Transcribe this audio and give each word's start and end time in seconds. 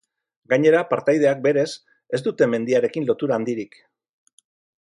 Gainera, 0.53 0.79
partaideak, 0.93 1.43
berez, 1.43 1.67
ez 2.19 2.21
dute 2.29 2.47
mendiarekin 2.53 3.07
lotura 3.11 3.37
handirik. 3.41 3.79